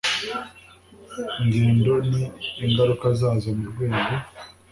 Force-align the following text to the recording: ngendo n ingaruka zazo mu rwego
ngendo 1.45 1.93
n 2.09 2.11
ingaruka 2.65 3.07
zazo 3.19 3.49
mu 3.57 3.65
rwego 3.71 4.09